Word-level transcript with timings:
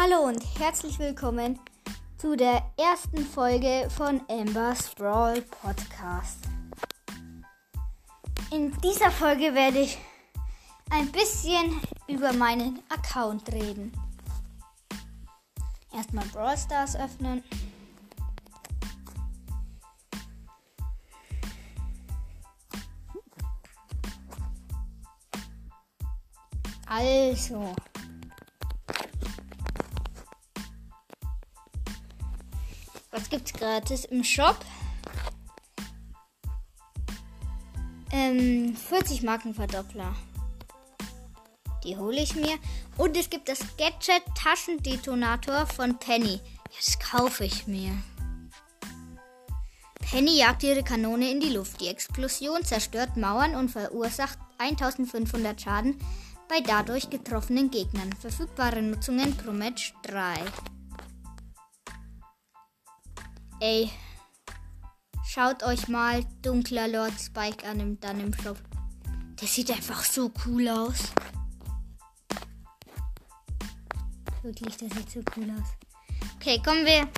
Hallo 0.00 0.28
und 0.28 0.40
herzlich 0.60 0.96
willkommen 1.00 1.58
zu 2.18 2.36
der 2.36 2.62
ersten 2.76 3.18
Folge 3.18 3.88
von 3.90 4.20
Amber's 4.28 4.94
Brawl 4.94 5.42
Podcast. 5.42 6.38
In 8.52 8.70
dieser 8.80 9.10
Folge 9.10 9.56
werde 9.56 9.80
ich 9.80 9.98
ein 10.90 11.10
bisschen 11.10 11.80
über 12.06 12.32
meinen 12.32 12.80
Account 12.90 13.52
reden. 13.52 13.90
Erstmal 15.92 16.26
Brawl 16.26 16.56
Stars 16.56 16.94
öffnen. 16.94 17.42
Also, 26.86 27.74
Was 33.18 33.28
gibt's 33.28 33.52
gratis 33.52 34.04
im 34.04 34.22
Shop? 34.22 34.56
Ähm, 38.12 38.76
40 38.76 39.24
Markenverdoppler. 39.24 40.14
Die 41.82 41.96
hole 41.96 42.22
ich 42.22 42.36
mir. 42.36 42.58
Und 42.96 43.16
es 43.16 43.28
gibt 43.28 43.48
das 43.48 43.58
Gadget 43.76 44.22
Taschendetonator 44.36 45.66
von 45.66 45.98
Penny. 45.98 46.40
Das 46.76 46.96
kaufe 47.00 47.44
ich 47.44 47.66
mir. 47.66 47.90
Penny 50.00 50.38
jagt 50.38 50.62
ihre 50.62 50.84
Kanone 50.84 51.28
in 51.32 51.40
die 51.40 51.50
Luft. 51.50 51.80
Die 51.80 51.88
Explosion 51.88 52.64
zerstört 52.64 53.16
Mauern 53.16 53.56
und 53.56 53.68
verursacht 53.68 54.38
1500 54.58 55.60
Schaden 55.60 55.98
bei 56.48 56.60
dadurch 56.60 57.10
getroffenen 57.10 57.72
Gegnern. 57.72 58.12
Verfügbare 58.20 58.80
Nutzungen 58.80 59.36
pro 59.36 59.50
Match 59.50 59.92
3. 60.04 60.36
Ey, 63.60 63.90
schaut 65.26 65.64
euch 65.64 65.88
mal 65.88 66.24
dunkler 66.42 66.86
Lord 66.86 67.18
Spike 67.18 67.66
an 67.68 67.80
im, 67.80 67.98
dann 67.98 68.20
im 68.20 68.32
Shop. 68.32 68.56
Der 69.40 69.48
sieht 69.48 69.72
einfach 69.72 70.04
so 70.04 70.30
cool 70.46 70.68
aus. 70.68 71.12
Wirklich, 74.42 74.76
der 74.76 74.88
sieht 74.90 75.10
so 75.10 75.20
cool 75.36 75.50
aus. 75.50 75.68
Okay, 76.36 76.62
kommen 76.64 76.86
wir 76.86 77.08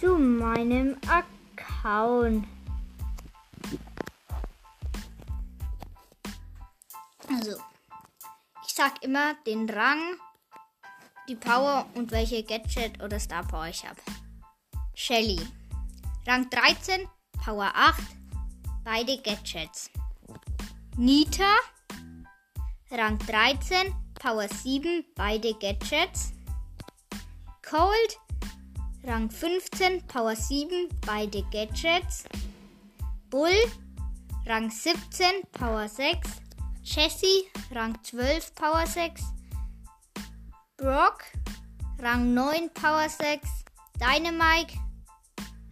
zu 0.00 0.16
meinem 0.16 0.96
Account. 1.06 2.46
Also, 7.28 7.58
ich 8.66 8.74
sag 8.74 9.02
immer 9.02 9.34
den 9.46 9.68
Rang, 9.68 10.00
die 11.28 11.36
Power 11.36 11.86
und 11.94 12.10
welche 12.10 12.42
Gadget 12.42 13.02
oder 13.02 13.20
Star 13.20 13.46
Power 13.46 13.66
ich 13.66 13.86
habe. 13.86 14.00
Shelly. 14.98 15.38
Rang 16.26 16.46
13, 16.46 17.06
Power 17.38 17.70
8, 17.72 17.94
beide 18.84 19.22
Gadgets. 19.22 19.90
Nita. 20.98 21.54
Rang 22.90 23.16
13, 23.18 23.94
Power 24.18 24.48
7, 24.48 25.04
beide 25.14 25.54
Gadgets. 25.60 26.32
Cold. 27.62 28.16
Rang 29.06 29.28
15, 29.28 30.00
Power 30.08 30.34
7, 30.34 30.88
beide 31.06 31.44
Gadgets. 31.52 32.24
Bull. 33.30 33.54
Rang 34.48 34.68
17, 34.68 35.42
Power 35.52 35.86
6. 35.86 36.40
Jessie. 36.82 37.44
Rang 37.72 37.94
12, 38.02 38.52
Power 38.56 38.84
6. 38.84 39.22
Brock. 40.76 41.24
Rang 42.02 42.34
9, 42.34 42.68
Power 42.70 43.08
6. 43.08 43.48
Dynamite. 43.96 44.74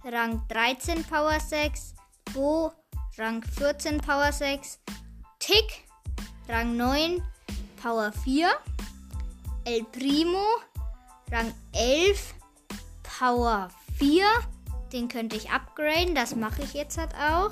Rang 0.09 0.41
13 0.47 1.03
Power 1.03 1.41
6, 1.41 1.94
Bo 2.33 2.72
Rang 3.19 3.43
14 3.43 3.99
Power 3.99 4.31
6, 4.31 4.78
Tick 5.41 5.84
Rang 6.49 6.77
9 6.77 7.21
Power 7.83 8.12
4, 8.12 8.49
El 9.65 9.83
Primo 9.87 10.47
Rang 11.33 11.53
11 11.72 12.34
Power 13.19 13.69
4. 13.99 14.25
Den 14.93 15.09
könnte 15.09 15.34
ich 15.34 15.50
upgraden, 15.50 16.15
das 16.15 16.37
mache 16.37 16.62
ich 16.62 16.75
jetzt 16.75 16.99
halt 16.99 17.12
auch. 17.17 17.50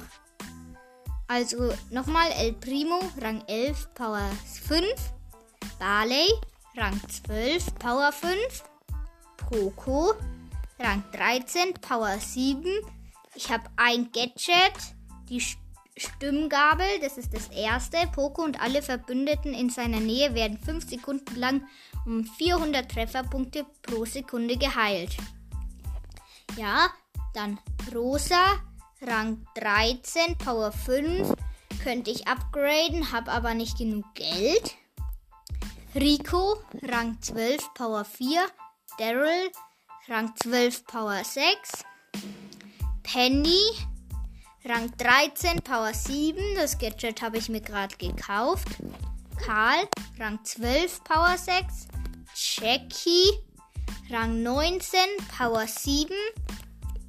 Also 1.27 1.75
nochmal 1.91 2.31
El 2.39 2.53
Primo 2.53 3.01
Rang 3.21 3.43
11 3.49 3.95
Power 3.95 4.31
5, 4.69 4.87
Barley 5.81 6.29
Rang 6.77 7.01
12 7.09 7.75
Power 7.81 8.13
5, 8.13 8.63
Poco 9.39 10.15
Rang 10.79 11.05
13, 11.13 11.75
Power 11.75 12.19
7. 12.19 12.65
Ich 13.35 13.51
habe 13.51 13.65
ein 13.77 14.11
Gadget, 14.13 14.73
die 15.29 15.41
Stimmgabel, 15.97 16.87
das 17.01 17.17
ist 17.17 17.33
das 17.33 17.49
erste. 17.49 17.99
Poco 18.13 18.43
und 18.43 18.61
alle 18.61 18.83
Verbündeten 18.83 19.55
in 19.55 19.71
seiner 19.71 20.01
Nähe 20.01 20.35
werden 20.35 20.59
5 20.59 20.89
Sekunden 20.89 21.37
lang 21.37 21.69
um 22.07 22.25
400 22.25 22.91
Trefferpunkte 22.91 23.65
pro 23.83 24.05
Sekunde 24.05 24.57
geheilt. 24.57 25.17
Ja, 26.57 26.89
dann 27.35 27.61
Rosa, 27.95 28.61
Rang 29.01 29.47
13, 29.55 30.37
Power 30.39 30.73
5. 30.73 31.33
Könnte 31.83 32.11
ich 32.11 32.27
upgraden, 32.27 33.13
habe 33.13 33.31
aber 33.31 33.55
nicht 33.55 33.79
genug 33.79 34.05
Geld. 34.15 34.75
Rico, 35.95 36.57
Rang 36.83 37.21
12, 37.21 37.75
Power 37.75 38.05
4. 38.05 38.45
Daryl, 38.99 39.51
Rang 40.07 40.35
12 40.37 40.87
Power 40.87 41.25
6. 41.25 41.83
Penny, 43.03 43.71
Rang 44.67 44.93
13 44.99 45.63
Power 45.63 45.95
7. 45.95 46.37
Das 46.57 46.77
Gadget 46.77 47.23
habe 47.23 47.39
ich 47.39 47.49
mir 47.49 47.63
gerade 47.63 47.97
gekauft. 47.97 48.69
Karl, 49.43 49.89
Rang 50.19 50.45
12 50.45 51.03
Power 51.05 51.39
6. 51.39 51.89
Jackie, 52.35 53.31
Rang 54.11 54.43
19 54.43 55.01
Power 55.39 55.67
7. 55.67 56.15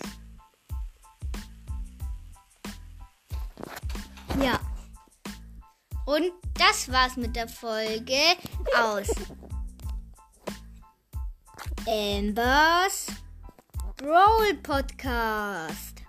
Ja. 4.39 4.59
Und 6.05 6.31
das 6.53 6.91
war's 6.91 7.15
mit 7.15 7.35
der 7.35 7.47
Folge 7.47 8.21
aus 8.77 9.09
Ambers 11.87 13.07
Brawl 13.97 14.53
Podcast. 14.61 16.00